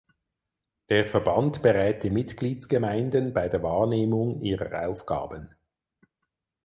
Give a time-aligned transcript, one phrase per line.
[0.89, 5.53] Der Verband berät die Mitgliedsgemeinden bei der Wahrnehmung ihrer Aufgaben.